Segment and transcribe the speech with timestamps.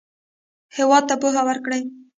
[0.77, 1.81] هېواد ته پوهه ورکړئ